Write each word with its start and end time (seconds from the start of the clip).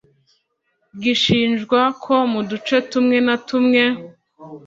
gishinjwa 1.01 1.81
ko 2.03 2.15
mu 2.31 2.41
duce 2.49 2.75
tumwe 2.89 3.17
na 3.25 3.35
tumwe 3.47 3.83